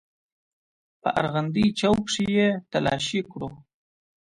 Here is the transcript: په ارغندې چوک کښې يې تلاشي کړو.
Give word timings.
په 1.01 1.09
ارغندې 1.19 1.65
چوک 1.79 1.97
کښې 2.07 2.25
يې 2.35 2.49
تلاشي 2.71 3.21
کړو. 3.31 3.49